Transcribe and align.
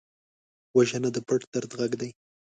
وژنه 0.75 1.09
د 1.15 1.17
پټ 1.27 1.41
درد 1.53 1.71
غږ 1.79 1.91
دی 2.01 2.09